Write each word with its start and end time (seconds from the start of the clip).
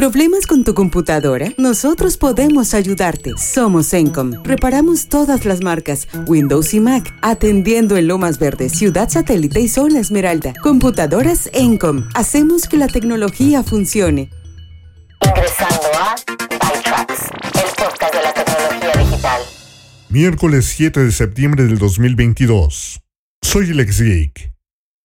¿Problemas 0.00 0.46
con 0.46 0.64
tu 0.64 0.72
computadora? 0.72 1.52
Nosotros 1.58 2.16
podemos 2.16 2.72
ayudarte. 2.72 3.34
Somos 3.36 3.92
Encom. 3.92 4.32
Reparamos 4.44 5.10
todas 5.10 5.44
las 5.44 5.60
marcas, 5.60 6.08
Windows 6.26 6.72
y 6.72 6.80
Mac, 6.80 7.14
atendiendo 7.20 7.98
en 7.98 8.08
Lomas 8.08 8.38
Verdes, 8.38 8.72
Ciudad 8.72 9.10
Satélite 9.10 9.60
y 9.60 9.68
Zona 9.68 10.00
Esmeralda. 10.00 10.54
Computadoras 10.62 11.50
Encom. 11.52 12.08
Hacemos 12.14 12.66
que 12.66 12.78
la 12.78 12.88
tecnología 12.88 13.62
funcione. 13.62 14.30
Ingresando 15.20 15.86
a 15.94 16.16
ByTrax, 16.48 17.20
el 17.56 17.74
podcast 17.76 18.14
de 18.14 18.22
la 18.22 18.32
tecnología 18.32 19.04
digital. 19.04 19.42
Miércoles 20.08 20.64
7 20.64 21.04
de 21.04 21.12
septiembre 21.12 21.64
del 21.64 21.76
2022. 21.76 23.02
Soy 23.42 23.66
Lex 23.74 24.00
Geek. 24.00 24.54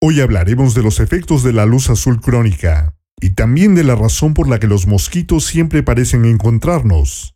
Hoy 0.00 0.22
hablaremos 0.22 0.74
de 0.74 0.82
los 0.82 1.00
efectos 1.00 1.42
de 1.42 1.52
la 1.52 1.66
luz 1.66 1.90
azul 1.90 2.18
crónica 2.18 2.95
y 3.20 3.30
también 3.30 3.74
de 3.74 3.84
la 3.84 3.94
razón 3.94 4.34
por 4.34 4.48
la 4.48 4.58
que 4.58 4.66
los 4.66 4.86
mosquitos 4.86 5.44
siempre 5.44 5.82
parecen 5.82 6.24
encontrarnos. 6.24 7.34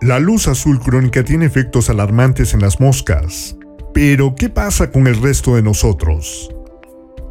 La 0.00 0.18
luz 0.18 0.48
azul 0.48 0.80
crónica 0.80 1.24
tiene 1.24 1.46
efectos 1.46 1.88
alarmantes 1.88 2.54
en 2.54 2.60
las 2.60 2.78
moscas. 2.78 3.56
Pero, 3.94 4.34
¿qué 4.34 4.48
pasa 4.48 4.90
con 4.90 5.06
el 5.06 5.20
resto 5.22 5.56
de 5.56 5.62
nosotros? 5.62 6.50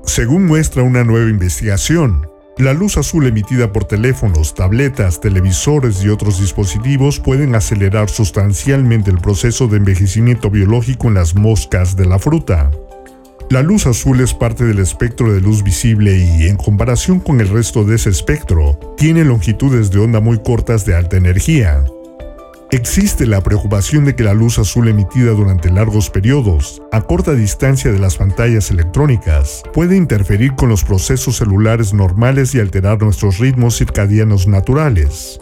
Según 0.06 0.46
muestra 0.46 0.82
una 0.82 1.04
nueva 1.04 1.30
investigación, 1.30 2.28
la 2.58 2.74
luz 2.74 2.98
azul 2.98 3.26
emitida 3.26 3.74
por 3.74 3.86
teléfonos, 3.86 4.54
tabletas, 4.54 5.20
televisores 5.20 6.04
y 6.04 6.10
otros 6.10 6.40
dispositivos 6.40 7.20
pueden 7.20 7.56
acelerar 7.56 8.10
sustancialmente 8.10 9.10
el 9.10 9.18
proceso 9.18 9.68
de 9.68 9.78
envejecimiento 9.78 10.50
biológico 10.50 11.08
en 11.08 11.16
las 11.16 11.36
moscas 11.36 11.96
de 11.96 12.06
la 12.06 12.20
fruta. 12.20 12.70
La 13.50 13.62
luz 13.62 13.86
azul 13.86 14.20
es 14.22 14.34
parte 14.34 14.64
del 14.64 14.80
espectro 14.80 15.32
de 15.32 15.42
luz 15.42 15.64
visible 15.64 16.18
y, 16.18 16.48
en 16.48 16.56
comparación 16.56 17.20
con 17.20 17.40
el 17.40 17.50
resto 17.50 17.84
de 17.84 17.96
ese 17.96 18.10
espectro, 18.10 18.80
tiene 18.98 19.24
longitudes 19.24 19.92
de 19.92 20.00
onda 20.00 20.20
muy 20.20 20.40
cortas 20.40 20.86
de 20.86 20.96
alta 20.96 21.18
energía. 21.18 21.84
Existe 22.72 23.28
la 23.28 23.44
preocupación 23.44 24.06
de 24.06 24.16
que 24.16 24.24
la 24.24 24.34
luz 24.34 24.58
azul 24.58 24.88
emitida 24.88 25.34
durante 25.34 25.70
largos 25.70 26.10
periodos, 26.10 26.82
a 26.92 27.02
corta 27.02 27.34
distancia 27.34 27.92
de 27.92 28.00
las 28.00 28.18
pantallas 28.18 28.72
electrónicas, 28.72 29.62
puede 29.74 29.96
interferir 29.96 30.56
con 30.56 30.70
los 30.70 30.84
procesos 30.84 31.36
celulares 31.36 31.94
normales 31.94 32.56
y 32.56 32.60
alterar 32.60 33.00
nuestros 33.04 33.38
ritmos 33.38 33.78
circadianos 33.78 34.48
naturales. 34.48 35.40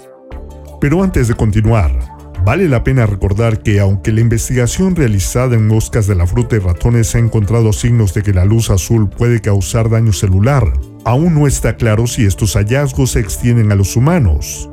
Pero 0.82 1.04
antes 1.04 1.30
de 1.30 1.36
continuar, 1.36 1.98
Vale 2.44 2.68
la 2.68 2.84
pena 2.84 3.06
recordar 3.06 3.62
que 3.62 3.80
aunque 3.80 4.12
la 4.12 4.22
investigación 4.22 4.96
realizada 4.96 5.56
en 5.56 5.68
moscas 5.68 6.08
de 6.08 6.16
la 6.16 6.26
fruta 6.26 6.56
y 6.56 6.60
ratones 6.60 7.14
ha 7.14 7.20
encontrado 7.20 7.72
signos 7.72 8.16
de 8.16 8.24
que 8.24 8.34
la 8.34 8.46
luz 8.46 8.72
azul 8.72 9.10
puede 9.10 9.42
causar 9.42 9.90
daño 9.90 10.12
celular, 10.12 10.74
aún 11.06 11.36
no 11.36 11.46
está 11.46 11.78
claro 11.78 12.08
si 12.08 12.26
estos 12.26 12.56
hallazgos 12.56 13.12
se 13.12 13.20
extienden 13.20 13.72
a 13.72 13.76
los 13.76 13.96
humanos. 13.96 14.70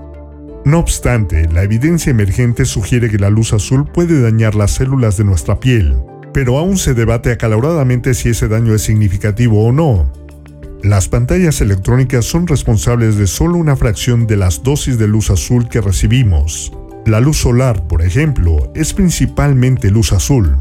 No 0.65 0.79
obstante, 0.79 1.47
la 1.49 1.63
evidencia 1.63 2.11
emergente 2.11 2.65
sugiere 2.65 3.11
que 3.11 3.19
la 3.19 3.29
luz 3.29 3.53
azul 3.53 3.85
puede 3.85 4.23
dañar 4.23 4.55
las 4.55 4.71
células 4.73 5.19
de 5.19 5.25
nuestra 5.25 5.61
piel, 5.61 5.95
pero 6.33 6.57
aún 6.57 6.79
se 6.79 6.95
debate 6.95 7.33
acaloradamente 7.33 8.15
si 8.15 8.31
ese 8.31 8.49
daño 8.49 8.75
es 8.75 8.83
significativo 8.83 9.67
o 9.67 9.73
no. 9.73 10.11
Las 10.83 11.09
pantallas 11.09 11.61
electrónicas 11.61 12.25
son 12.25 12.47
responsables 12.47 13.17
de 13.17 13.27
solo 13.27 13.59
una 13.59 13.77
fracción 13.77 14.27
de 14.27 14.37
las 14.37 14.63
dosis 14.63 14.97
de 14.97 15.09
luz 15.09 15.31
azul 15.31 15.69
que 15.69 15.81
recibimos, 15.81 16.73
la 17.07 17.21
luz 17.21 17.39
solar, 17.39 17.87
por 17.87 18.03
ejemplo, 18.03 18.71
es 18.75 18.93
principalmente 18.93 19.91
luz 19.91 20.13
azul. 20.13 20.57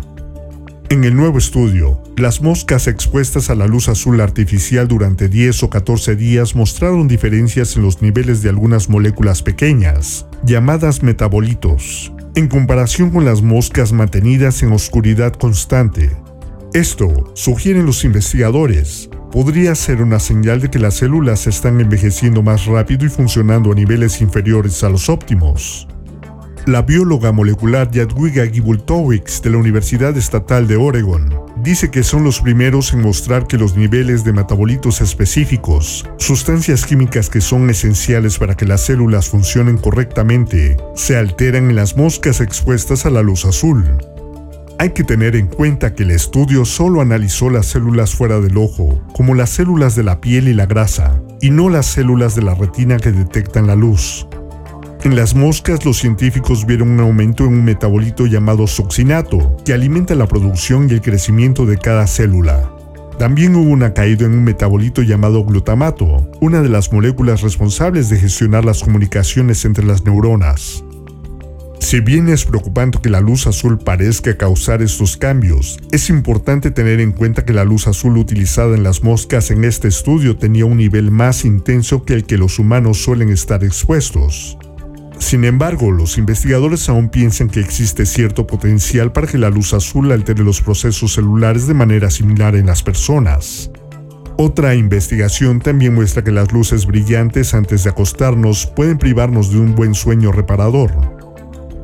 En 0.90 1.04
el 1.04 1.18
nuevo 1.18 1.38
estudio, 1.38 2.02
las 2.16 2.42
moscas 2.42 2.88
expuestas 2.88 3.50
a 3.50 3.56
la 3.56 3.68
luz 3.68 3.90
azul 3.90 4.22
artificial 4.22 4.88
durante 4.88 5.28
10 5.28 5.64
o 5.64 5.70
14 5.70 6.16
días 6.16 6.56
mostraron 6.56 7.10
diferencias 7.10 7.76
en 7.76 7.84
los 7.84 8.02
niveles 8.02 8.42
de 8.42 8.48
algunas 8.48 8.88
moléculas 8.88 9.44
pequeñas, 9.44 10.26
llamadas 10.46 11.04
metabolitos, 11.04 12.14
en 12.36 12.48
comparación 12.48 13.10
con 13.10 13.26
las 13.26 13.42
moscas 13.42 13.92
mantenidas 13.92 14.64
en 14.64 14.72
oscuridad 14.72 15.34
constante. 15.34 16.16
Esto, 16.74 17.32
sugieren 17.36 17.86
los 17.86 18.06
investigadores, 18.06 19.10
podría 19.32 19.76
ser 19.76 20.02
una 20.02 20.20
señal 20.20 20.62
de 20.62 20.70
que 20.70 20.80
las 20.80 20.96
células 20.96 21.48
están 21.48 21.82
envejeciendo 21.82 22.42
más 22.44 22.66
rápido 22.66 23.06
y 23.06 23.10
funcionando 23.10 23.74
a 23.74 23.76
niveles 23.76 24.22
inferiores 24.22 24.84
a 24.86 24.90
los 24.90 25.10
óptimos. 25.10 25.88
La 26.68 26.82
bióloga 26.82 27.32
molecular 27.32 27.90
Jadwiga 27.90 28.46
Gibultowicz 28.46 29.42
de 29.42 29.52
la 29.52 29.58
Universidad 29.58 30.18
Estatal 30.18 30.68
de 30.68 30.76
Oregon 30.76 31.34
dice 31.64 31.90
que 31.90 32.04
son 32.04 32.26
los 32.26 32.42
primeros 32.42 32.92
en 32.92 33.04
mostrar 33.04 33.48
que 33.48 33.58
los 33.58 33.78
niveles 33.78 34.26
de 34.26 34.34
metabolitos 34.34 35.00
específicos, 35.00 36.06
sustancias 36.18 36.86
químicas 36.86 37.30
que 37.30 37.40
son 37.40 37.70
esenciales 37.70 38.38
para 38.38 38.56
que 38.56 38.66
las 38.66 38.82
células 38.82 39.30
funcionen 39.30 39.78
correctamente, 39.78 40.76
se 40.94 41.16
alteran 41.16 41.70
en 41.70 41.78
las 41.78 41.96
moscas 41.96 42.42
expuestas 42.42 43.06
a 43.06 43.12
la 43.12 43.22
luz 43.22 43.46
azul. 43.46 43.86
Hay 44.78 44.90
que 44.90 45.06
tener 45.06 45.38
en 45.38 45.48
cuenta 45.48 45.96
que 45.96 46.04
el 46.04 46.12
estudio 46.12 46.66
solo 46.66 47.00
analizó 47.00 47.50
las 47.50 47.68
células 47.68 48.14
fuera 48.14 48.42
del 48.42 48.58
ojo, 48.58 49.02
como 49.14 49.36
las 49.36 49.52
células 49.52 49.96
de 49.96 50.04
la 50.04 50.20
piel 50.20 50.50
y 50.50 50.54
la 50.54 50.66
grasa, 50.66 51.18
y 51.40 51.50
no 51.50 51.70
las 51.70 51.86
células 51.86 52.36
de 52.36 52.42
la 52.42 52.56
retina 52.56 52.98
que 52.98 53.14
detectan 53.14 53.68
la 53.68 53.76
luz. 53.76 54.28
En 55.04 55.16
las 55.16 55.36
moscas 55.36 55.86
los 55.86 56.00
científicos 56.00 56.66
vieron 56.66 56.90
un 56.90 57.00
aumento 57.00 57.46
en 57.46 57.54
un 57.54 57.64
metabolito 57.64 58.26
llamado 58.26 58.66
succinato, 58.66 59.56
que 59.64 59.74
alimenta 59.74 60.16
la 60.16 60.28
producción 60.28 60.90
y 60.90 60.94
el 60.94 61.02
crecimiento 61.02 61.66
de 61.66 61.78
cada 61.78 62.08
célula. 62.08 62.72
También 63.20 63.56
hubo 63.56 63.70
una 63.70 63.94
caída 63.94 64.26
en 64.26 64.34
un 64.34 64.44
metabolito 64.44 65.04
llamado 65.04 65.44
glutamato, 65.46 66.30
una 66.42 66.62
de 66.62 66.70
las 66.70 66.92
moléculas 66.92 67.42
responsables 67.42 68.10
de 68.10 68.18
gestionar 68.18 68.66
las 68.66 68.84
comunicaciones 68.84 69.66
entre 69.66 69.86
las 69.86 70.04
neuronas. 70.04 70.84
Si 71.80 72.00
bien 72.02 72.28
es 72.28 72.44
preocupante 72.44 73.00
que 73.02 73.10
la 73.10 73.22
luz 73.22 73.48
azul 73.48 73.78
parezca 73.78 74.36
causar 74.36 74.82
estos 74.82 75.16
cambios, 75.16 75.80
es 75.92 76.10
importante 76.10 76.70
tener 76.70 77.00
en 77.00 77.12
cuenta 77.12 77.46
que 77.46 77.54
la 77.54 77.64
luz 77.64 77.88
azul 77.88 78.18
utilizada 78.18 78.76
en 78.76 78.84
las 78.84 79.04
moscas 79.04 79.52
en 79.52 79.64
este 79.64 79.88
estudio 79.88 80.36
tenía 80.38 80.66
un 80.66 80.78
nivel 80.78 81.12
más 81.12 81.46
intenso 81.46 82.04
que 82.04 82.14
el 82.14 82.26
que 82.26 82.38
los 82.38 82.60
humanos 82.60 82.98
suelen 83.02 83.30
estar 83.30 83.64
expuestos. 83.64 84.58
Sin 85.20 85.44
embargo, 85.44 85.92
los 85.92 86.18
investigadores 86.18 86.88
aún 86.90 87.10
piensan 87.10 87.50
que 87.50 87.60
existe 87.60 88.06
cierto 88.06 88.48
potencial 88.48 89.12
para 89.12 89.28
que 89.28 89.38
la 89.38 89.50
luz 89.50 89.74
azul 89.74 90.12
altere 90.12 90.44
los 90.44 90.62
procesos 90.62 91.14
celulares 91.14 91.68
de 91.68 91.74
manera 91.74 92.10
similar 92.10 92.56
en 92.56 92.68
las 92.68 92.84
personas. 92.84 93.72
Otra 94.38 94.76
investigación 94.76 95.60
también 95.60 95.96
muestra 95.96 96.24
que 96.24 96.32
las 96.32 96.52
luces 96.54 96.86
brillantes 96.86 97.56
antes 97.56 97.84
de 97.84 97.90
acostarnos 97.90 98.68
pueden 98.68 99.00
privarnos 99.00 99.52
de 99.52 99.60
un 99.60 99.74
buen 99.74 99.96
sueño 99.96 100.32
reparador. 100.32 101.17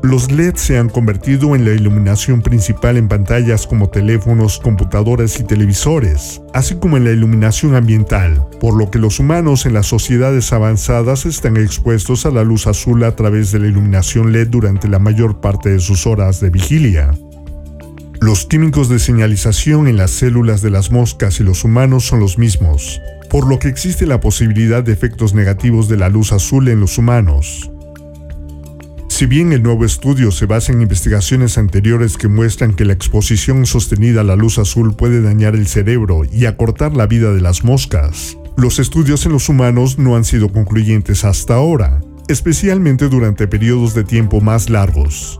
Los 0.04 0.30
LED 0.30 0.56
se 0.56 0.76
han 0.76 0.90
convertido 0.90 1.56
en 1.56 1.64
la 1.64 1.72
iluminación 1.72 2.42
principal 2.42 2.98
en 2.98 3.08
pantallas 3.08 3.66
como 3.66 3.88
teléfonos, 3.88 4.58
computadoras 4.58 5.40
y 5.40 5.44
televisores, 5.44 6.42
así 6.52 6.74
como 6.74 6.98
en 6.98 7.04
la 7.04 7.12
iluminación 7.12 7.74
ambiental, 7.74 8.46
por 8.60 8.76
lo 8.76 8.90
que 8.90 8.98
los 8.98 9.18
humanos 9.18 9.64
en 9.64 9.72
las 9.72 9.86
sociedades 9.86 10.52
avanzadas 10.52 11.24
están 11.24 11.56
expuestos 11.56 12.26
a 12.26 12.30
la 12.30 12.44
luz 12.44 12.66
azul 12.66 13.02
a 13.02 13.16
través 13.16 13.50
de 13.50 13.60
la 13.60 13.66
iluminación 13.66 14.30
LED 14.30 14.48
durante 14.48 14.88
la 14.88 14.98
mayor 14.98 15.40
parte 15.40 15.70
de 15.70 15.80
sus 15.80 16.06
horas 16.06 16.38
de 16.38 16.50
vigilia. 16.50 17.12
Los 18.20 18.44
químicos 18.44 18.90
de 18.90 18.98
señalización 18.98 19.88
en 19.88 19.96
las 19.96 20.10
células 20.10 20.60
de 20.60 20.68
las 20.68 20.92
moscas 20.92 21.40
y 21.40 21.44
los 21.44 21.64
humanos 21.64 22.04
son 22.04 22.20
los 22.20 22.36
mismos, 22.36 23.00
por 23.30 23.48
lo 23.48 23.58
que 23.58 23.68
existe 23.68 24.06
la 24.06 24.20
posibilidad 24.20 24.84
de 24.84 24.92
efectos 24.92 25.32
negativos 25.32 25.88
de 25.88 25.96
la 25.96 26.10
luz 26.10 26.30
azul 26.32 26.68
en 26.68 26.80
los 26.80 26.98
humanos. 26.98 27.70
Si 29.14 29.26
bien 29.26 29.52
el 29.52 29.62
nuevo 29.62 29.84
estudio 29.84 30.32
se 30.32 30.44
basa 30.44 30.72
en 30.72 30.82
investigaciones 30.82 31.56
anteriores 31.56 32.16
que 32.16 32.26
muestran 32.26 32.74
que 32.74 32.84
la 32.84 32.94
exposición 32.94 33.64
sostenida 33.64 34.22
a 34.22 34.24
la 34.24 34.34
luz 34.34 34.58
azul 34.58 34.96
puede 34.96 35.22
dañar 35.22 35.54
el 35.54 35.68
cerebro 35.68 36.22
y 36.24 36.46
acortar 36.46 36.96
la 36.96 37.06
vida 37.06 37.32
de 37.32 37.40
las 37.40 37.62
moscas, 37.62 38.36
los 38.56 38.80
estudios 38.80 39.24
en 39.24 39.30
los 39.30 39.48
humanos 39.48 40.00
no 40.00 40.16
han 40.16 40.24
sido 40.24 40.50
concluyentes 40.50 41.24
hasta 41.24 41.54
ahora, 41.54 42.00
especialmente 42.26 43.08
durante 43.08 43.46
periodos 43.46 43.94
de 43.94 44.02
tiempo 44.02 44.40
más 44.40 44.68
largos. 44.68 45.38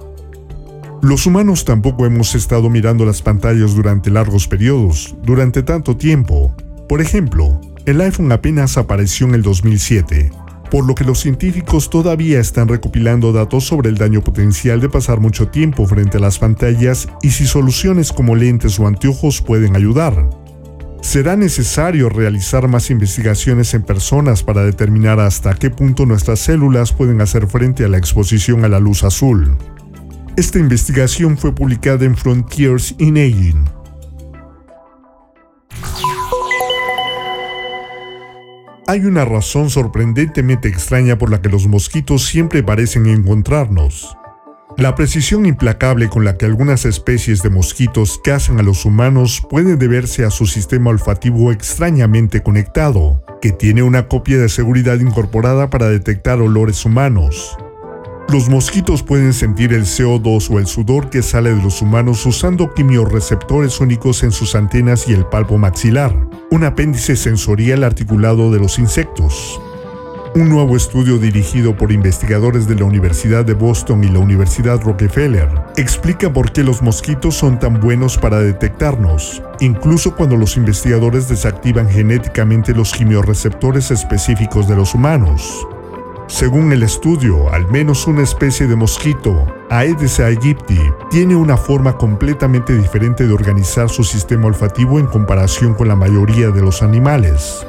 Los 1.03 1.27
humanos 1.27 1.65
tampoco 1.65 2.07
hemos 2.07 2.37
estado 2.37 2.71
mirando 2.71 3.05
las 3.05 3.23
pantallas 3.23 3.75
durante 3.75 4.09
largos 4.09 4.47
periodos, 4.47 5.17
durante 5.25 5.65
tanto 5.65 5.97
tiempo. 5.97 6.55
Por 6.89 7.01
ejemplo, 7.01 7.61
el 7.87 8.01
iPhone 8.03 8.31
apenas 8.31 8.79
apareció 8.79 9.27
en 9.27 9.35
el 9.35 9.43
2007, 9.43 10.31
por 10.71 10.87
lo 10.87 10.95
que 10.95 11.05
los 11.05 11.21
científicos 11.21 11.91
todavía 11.91 12.41
están 12.41 12.69
recopilando 12.69 13.33
datos 13.33 13.65
sobre 13.65 13.89
el 13.89 13.97
daño 13.97 14.23
potencial 14.23 14.81
de 14.81 14.89
pasar 14.89 15.21
mucho 15.21 15.49
tiempo 15.49 15.87
frente 15.87 16.19
a 16.19 16.21
las 16.21 16.39
pantallas 16.39 17.09
y 17.23 17.31
si 17.31 17.47
soluciones 17.47 18.13
como 18.13 18.37
lentes 18.37 18.79
o 18.79 18.87
anteojos 18.87 19.41
pueden 19.41 19.77
ayudar. 19.77 20.29
Será 21.05 21.37
necesario 21.37 22.09
realizar 22.09 22.67
más 22.67 22.91
investigaciones 22.91 23.75
en 23.75 23.83
personas 23.83 24.43
para 24.43 24.65
determinar 24.65 25.21
hasta 25.21 25.55
qué 25.55 25.69
punto 25.69 26.07
nuestras 26.07 26.41
células 26.41 26.95
pueden 26.95 27.21
hacer 27.21 27.47
frente 27.47 27.85
a 27.85 27.89
la 27.89 27.99
exposición 27.99 28.65
a 28.65 28.69
la 28.69 28.81
luz 28.81 29.05
azul. 29.05 29.55
Esta 30.37 30.59
investigación 30.59 31.37
fue 31.37 31.55
publicada 31.55 32.07
en 32.07 32.17
Frontiers 32.17 32.95
in 32.99 33.19
Aging, 33.19 33.65
Hay 38.87 39.07
una 39.07 39.25
razón 39.25 39.71
sorprendentemente 39.71 40.69
extraña 40.69 41.17
por 41.17 41.31
la 41.31 41.41
que 41.41 41.49
los 41.49 41.67
mosquitos 41.67 42.27
siempre 42.27 42.63
parecen 42.63 43.07
encontrarnos. 43.07 44.15
La 44.77 44.95
precisión 44.95 45.47
implacable 45.47 46.11
con 46.11 46.25
la 46.27 46.37
que 46.37 46.45
algunas 46.45 46.85
especies 46.85 47.43
de 47.43 47.49
mosquitos 47.49 48.21
cazan 48.23 48.59
a 48.59 48.63
los 48.63 48.85
humanos 48.85 49.43
puede 49.49 49.77
deberse 49.77 50.27
a 50.27 50.31
su 50.31 50.47
sistema 50.47 50.91
olfativo 50.91 51.51
extrañamente 51.51 52.43
conectado, 52.43 53.23
que 53.41 53.53
tiene 53.53 53.83
una 53.83 54.07
copia 54.07 54.37
de 54.37 54.51
seguridad 54.51 54.99
incorporada 54.99 55.71
para 55.71 55.89
detectar 55.89 56.43
olores 56.43 56.85
humanos. 56.85 57.57
Los 58.29 58.51
mosquitos 58.51 59.03
pueden 59.03 59.33
sentir 59.33 59.73
el 59.73 59.85
CO2 59.85 60.51
o 60.51 60.59
el 60.59 60.67
sudor 60.67 61.09
que 61.09 61.23
sale 61.23 61.55
de 61.55 61.63
los 61.63 61.81
humanos 61.81 62.27
usando 62.27 62.75
quimiorreceptores 62.75 63.81
únicos 63.81 64.23
en 64.25 64.33
sus 64.33 64.55
antenas 64.55 65.09
y 65.09 65.13
el 65.13 65.25
palpo 65.25 65.57
maxilar, 65.57 66.15
un 66.55 66.63
apéndice 66.63 67.17
sensorial 67.17 67.83
articulado 67.83 68.53
de 68.53 68.61
los 68.61 68.79
insectos. 68.79 69.61
Un 70.37 70.49
nuevo 70.49 70.77
estudio 70.77 71.19
dirigido 71.19 71.77
por 71.77 71.91
investigadores 71.91 72.69
de 72.69 72.77
la 72.77 72.85
Universidad 72.85 73.45
de 73.45 73.55
Boston 73.55 74.05
y 74.05 74.09
la 74.09 74.21
Universidad 74.21 74.81
Rockefeller 74.81 75.49
explica 75.77 76.33
por 76.33 76.53
qué 76.53 76.63
los 76.63 76.81
mosquitos 76.81 77.35
son 77.35 77.59
tan 77.59 77.81
buenos 77.81 78.17
para 78.19 78.39
detectarnos, 78.39 79.43
incluso 79.59 80.15
cuando 80.15 80.37
los 80.37 80.57
investigadores 80.57 81.29
desactivan 81.29 81.89
genéticamente 81.89 82.73
los 82.73 82.93
quimiorreceptores 82.93 83.91
específicos 83.91 84.69
de 84.69 84.77
los 84.77 84.95
humanos. 84.95 85.67
Según 86.29 86.73
el 86.73 86.85
estudio, 86.85 87.53
al 87.53 87.69
menos 87.69 88.07
una 88.07 88.23
especie 88.23 88.69
de 88.69 88.77
mosquito, 88.77 89.45
Aedes 89.75 90.21
aegypti, 90.21 90.79
tiene 91.11 91.35
una 91.35 91.57
forma 91.57 91.97
completamente 91.99 92.79
diferente 92.79 93.27
de 93.27 93.33
organizar 93.33 93.89
su 93.91 94.05
sistema 94.05 94.47
olfativo 94.47 95.01
en 95.01 95.07
comparación 95.07 95.75
con 95.75 95.89
la 95.89 95.97
mayoría 95.97 96.51
de 96.51 96.63
los 96.63 96.81
animales. 96.81 97.67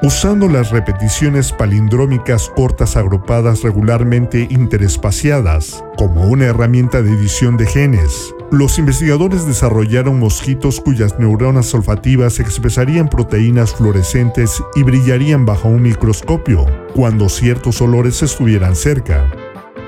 Usando 0.00 0.48
las 0.48 0.70
repeticiones 0.70 1.50
palindrómicas 1.50 2.48
cortas 2.54 2.96
agrupadas 2.96 3.64
regularmente 3.64 4.46
interespaciadas 4.48 5.82
como 5.96 6.28
una 6.28 6.44
herramienta 6.44 7.02
de 7.02 7.10
edición 7.10 7.56
de 7.56 7.66
genes, 7.66 8.32
los 8.52 8.78
investigadores 8.78 9.44
desarrollaron 9.44 10.20
mosquitos 10.20 10.80
cuyas 10.80 11.18
neuronas 11.18 11.74
olfativas 11.74 12.38
expresarían 12.38 13.08
proteínas 13.08 13.74
fluorescentes 13.74 14.62
y 14.76 14.84
brillarían 14.84 15.44
bajo 15.44 15.66
un 15.66 15.82
microscopio 15.82 16.66
cuando 16.94 17.28
ciertos 17.28 17.82
olores 17.82 18.22
estuvieran 18.22 18.76
cerca. 18.76 19.28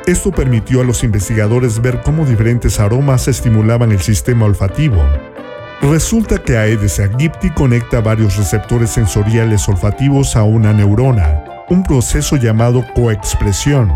Esto 0.07 0.31
permitió 0.33 0.81
a 0.81 0.85
los 0.85 1.05
investigadores 1.05 1.81
ver 1.81 2.01
cómo 2.03 2.25
diferentes 2.25 2.81
aromas 2.81 3.29
estimulaban 3.29 3.93
el 3.93 4.01
sistema 4.01 4.47
olfativo. 4.47 4.97
Resulta 5.83 6.39
que 6.39 6.57
Aedes 6.57 6.99
aegypti 6.99 7.51
conecta 7.51 8.01
varios 8.01 8.37
receptores 8.37 8.91
sensoriales 8.91 9.69
olfativos 9.69 10.37
a 10.37 10.43
una 10.43 10.73
neurona, 10.73 11.45
un 11.69 11.83
proceso 11.83 12.37
llamado 12.37 12.85
coexpresión. 12.95 13.93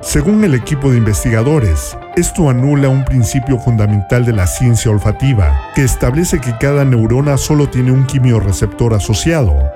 Según 0.00 0.44
el 0.44 0.54
equipo 0.54 0.90
de 0.90 0.98
investigadores, 0.98 1.96
esto 2.16 2.48
anula 2.48 2.88
un 2.88 3.04
principio 3.04 3.58
fundamental 3.58 4.24
de 4.24 4.32
la 4.32 4.46
ciencia 4.46 4.90
olfativa, 4.90 5.70
que 5.74 5.82
establece 5.82 6.40
que 6.40 6.56
cada 6.58 6.84
neurona 6.84 7.36
solo 7.36 7.68
tiene 7.68 7.90
un 7.90 8.06
quimiorreceptor 8.06 8.94
asociado. 8.94 9.67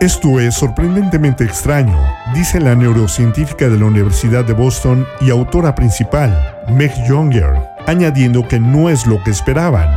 Esto 0.00 0.40
es 0.40 0.54
sorprendentemente 0.54 1.44
extraño, 1.44 1.96
dice 2.34 2.60
la 2.60 2.74
neurocientífica 2.74 3.68
de 3.68 3.78
la 3.78 3.84
Universidad 3.84 4.44
de 4.44 4.52
Boston 4.52 5.06
y 5.20 5.30
autora 5.30 5.74
principal, 5.74 6.56
Meg 6.68 6.92
Younger, 7.06 7.54
añadiendo 7.86 8.46
que 8.48 8.58
no 8.58 8.88
es 8.88 9.06
lo 9.06 9.22
que 9.22 9.30
esperaban. 9.30 9.88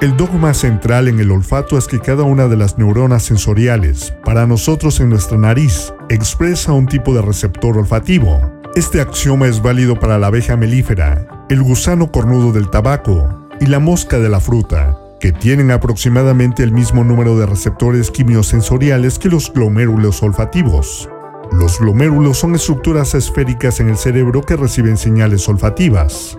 El 0.00 0.16
dogma 0.16 0.54
central 0.54 1.08
en 1.08 1.18
el 1.18 1.30
olfato 1.30 1.78
es 1.78 1.86
que 1.86 1.98
cada 1.98 2.22
una 2.22 2.46
de 2.46 2.56
las 2.56 2.78
neuronas 2.78 3.24
sensoriales, 3.24 4.14
para 4.24 4.46
nosotros 4.46 5.00
en 5.00 5.10
nuestra 5.10 5.38
nariz, 5.38 5.92
expresa 6.08 6.72
un 6.72 6.86
tipo 6.86 7.14
de 7.14 7.22
receptor 7.22 7.78
olfativo. 7.78 8.52
Este 8.76 9.00
axioma 9.00 9.48
es 9.48 9.62
válido 9.62 9.98
para 9.98 10.18
la 10.18 10.28
abeja 10.28 10.56
melífera, 10.56 11.26
el 11.48 11.62
gusano 11.62 12.12
cornudo 12.12 12.52
del 12.52 12.68
tabaco 12.68 13.48
y 13.58 13.66
la 13.66 13.80
mosca 13.80 14.18
de 14.18 14.28
la 14.28 14.38
fruta, 14.38 14.96
que 15.20 15.32
tienen 15.32 15.70
aproximadamente 15.70 16.62
el 16.62 16.72
mismo 16.72 17.04
número 17.04 17.38
de 17.38 17.46
receptores 17.46 18.10
quimiosensoriales 18.10 19.18
que 19.18 19.28
los 19.28 19.52
glomérulos 19.52 20.22
olfativos. 20.22 21.08
Los 21.52 21.78
glomérulos 21.78 22.38
son 22.38 22.54
estructuras 22.54 23.14
esféricas 23.14 23.80
en 23.80 23.88
el 23.88 23.96
cerebro 23.96 24.42
que 24.42 24.56
reciben 24.56 24.96
señales 24.96 25.48
olfativas. 25.48 26.38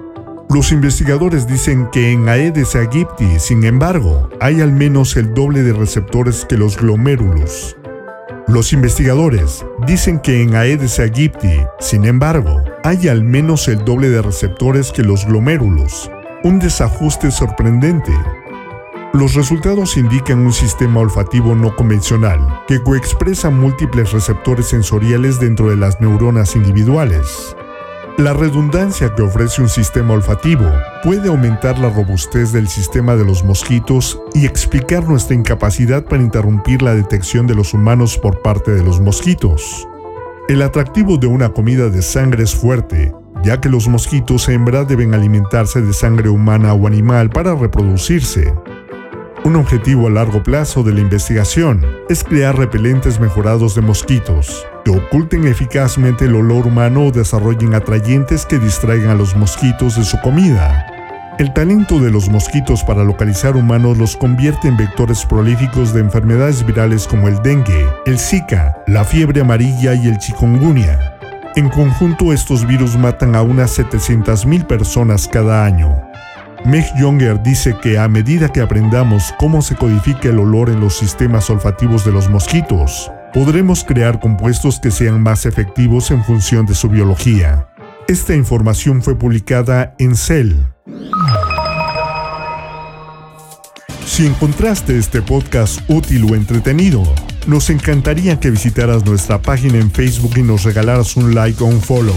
Los 0.49 0.71
investigadores 0.71 1.47
dicen 1.47 1.89
que 1.91 2.11
en 2.11 2.29
Aedes 2.29 2.75
aegypti, 2.75 3.39
sin 3.39 3.63
embargo, 3.63 4.29
hay 4.39 4.61
al 4.61 4.71
menos 4.71 5.17
el 5.17 5.33
doble 5.33 5.63
de 5.63 5.73
receptores 5.73 6.45
que 6.45 6.57
los 6.57 6.77
glomérulos. 6.77 7.75
Los 8.47 8.71
investigadores 8.71 9.65
dicen 9.85 10.19
que 10.19 10.41
en 10.41 10.55
Aedes 10.55 10.99
aegypti, 10.99 11.65
sin 11.81 12.05
embargo, 12.05 12.63
hay 12.85 13.09
al 13.09 13.21
menos 13.21 13.67
el 13.67 13.83
doble 13.83 14.09
de 14.09 14.21
receptores 14.21 14.93
que 14.93 15.03
los 15.03 15.25
glomérulos, 15.25 16.09
un 16.45 16.57
desajuste 16.57 17.29
sorprendente. 17.29 18.13
Los 19.17 19.33
resultados 19.33 19.97
indican 19.97 20.45
un 20.45 20.53
sistema 20.53 20.99
olfativo 20.99 21.55
no 21.55 21.75
convencional 21.75 22.61
que 22.67 22.83
coexpresa 22.83 23.49
múltiples 23.49 24.11
receptores 24.11 24.67
sensoriales 24.67 25.39
dentro 25.39 25.71
de 25.71 25.75
las 25.75 25.99
neuronas 25.99 26.55
individuales. 26.55 27.55
La 28.19 28.33
redundancia 28.33 29.15
que 29.15 29.23
ofrece 29.23 29.63
un 29.63 29.69
sistema 29.69 30.13
olfativo 30.13 30.65
puede 31.03 31.29
aumentar 31.29 31.79
la 31.79 31.89
robustez 31.89 32.51
del 32.51 32.67
sistema 32.67 33.15
de 33.15 33.25
los 33.25 33.43
mosquitos 33.43 34.21
y 34.35 34.45
explicar 34.45 35.09
nuestra 35.09 35.35
incapacidad 35.35 36.05
para 36.05 36.21
interrumpir 36.21 36.83
la 36.83 36.93
detección 36.93 37.47
de 37.47 37.55
los 37.55 37.73
humanos 37.73 38.19
por 38.19 38.43
parte 38.43 38.69
de 38.69 38.83
los 38.83 39.01
mosquitos. 39.01 39.87
El 40.47 40.61
atractivo 40.61 41.17
de 41.17 41.25
una 41.25 41.49
comida 41.49 41.89
de 41.89 42.03
sangre 42.03 42.43
es 42.43 42.53
fuerte, 42.53 43.11
ya 43.43 43.59
que 43.59 43.69
los 43.69 43.87
mosquitos 43.87 44.47
hembra 44.47 44.83
deben 44.83 45.15
alimentarse 45.15 45.81
de 45.81 45.93
sangre 45.93 46.29
humana 46.29 46.75
o 46.75 46.85
animal 46.85 47.31
para 47.31 47.55
reproducirse. 47.55 48.53
Un 49.47 49.55
objetivo 49.55 50.07
a 50.07 50.09
largo 50.09 50.43
plazo 50.43 50.83
de 50.83 50.93
la 50.93 50.99
investigación 50.99 51.81
es 52.09 52.21
crear 52.21 52.57
repelentes 52.57 53.17
mejorados 53.17 53.75
de 53.75 53.81
mosquitos, 53.81 54.67
que 54.83 54.91
oculten 54.91 55.47
eficazmente 55.47 56.25
el 56.25 56.35
olor 56.35 56.67
humano 56.67 57.05
o 57.05 57.11
desarrollen 57.11 57.73
atrayentes 57.73 58.45
que 58.45 58.59
distraigan 58.59 59.09
a 59.11 59.15
los 59.15 59.37
mosquitos 59.37 59.95
de 59.95 60.03
su 60.03 60.19
comida. 60.19 60.85
El 61.39 61.53
talento 61.53 62.01
de 62.01 62.11
los 62.11 62.27
mosquitos 62.27 62.83
para 62.83 63.05
localizar 63.05 63.55
humanos 63.55 63.97
los 63.97 64.17
convierte 64.17 64.67
en 64.67 64.75
vectores 64.75 65.23
prolíficos 65.23 65.93
de 65.93 66.01
enfermedades 66.01 66.65
virales 66.65 67.07
como 67.07 67.29
el 67.29 67.41
dengue, 67.41 67.87
el 68.05 68.19
zika, 68.19 68.83
la 68.85 69.05
fiebre 69.05 69.39
amarilla 69.39 69.93
y 69.93 70.09
el 70.09 70.17
chikungunya. 70.17 71.17
En 71.55 71.69
conjunto 71.69 72.33
estos 72.33 72.67
virus 72.67 72.97
matan 72.97 73.33
a 73.33 73.43
unas 73.43 73.79
700.000 73.79 74.67
personas 74.67 75.25
cada 75.25 75.63
año. 75.63 76.06
Meg 76.67 76.85
Younger 76.97 77.41
dice 77.41 77.77
que 77.81 77.97
a 77.97 78.07
medida 78.09 78.51
que 78.51 78.59
aprendamos 78.59 79.33
cómo 79.39 79.61
se 79.61 79.77
codifica 79.77 80.27
el 80.27 80.37
olor 80.37 80.69
en 80.69 80.81
los 80.81 80.97
sistemas 80.97 81.49
olfativos 81.49 82.03
de 82.03 82.11
los 82.11 82.29
mosquitos, 82.29 83.09
podremos 83.33 83.85
crear 83.85 84.19
compuestos 84.19 84.81
que 84.81 84.91
sean 84.91 85.23
más 85.23 85.45
efectivos 85.45 86.11
en 86.11 86.25
función 86.25 86.65
de 86.65 86.75
su 86.75 86.89
biología. 86.89 87.69
Esta 88.09 88.35
información 88.35 89.01
fue 89.01 89.17
publicada 89.17 89.95
en 89.97 90.17
Cell. 90.17 90.55
Si 94.05 94.27
encontraste 94.27 94.97
este 94.97 95.21
podcast 95.21 95.79
útil 95.89 96.29
o 96.29 96.35
entretenido, 96.35 97.01
nos 97.47 97.69
encantaría 97.69 98.41
que 98.41 98.49
visitaras 98.49 99.05
nuestra 99.05 99.41
página 99.41 99.77
en 99.77 99.89
Facebook 99.89 100.33
y 100.35 100.43
nos 100.43 100.65
regalaras 100.65 101.15
un 101.15 101.33
like 101.33 101.63
o 101.63 101.67
un 101.67 101.79
follow. 101.79 102.13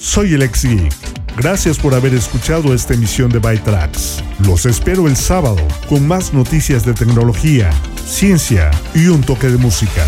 Soy 0.00 0.34
el 0.34 0.42
ex 0.42 0.64
Geek. 0.64 0.92
Gracias 1.36 1.78
por 1.78 1.94
haber 1.94 2.14
escuchado 2.14 2.74
esta 2.74 2.94
emisión 2.94 3.30
de 3.30 3.38
Bytrax. 3.38 4.24
Los 4.44 4.66
espero 4.66 5.06
el 5.06 5.16
sábado 5.16 5.64
con 5.88 6.08
más 6.08 6.34
noticias 6.34 6.84
de 6.84 6.94
tecnología, 6.94 7.70
ciencia 8.04 8.72
y 8.96 9.06
un 9.06 9.20
toque 9.20 9.46
de 9.46 9.58
música. 9.58 10.02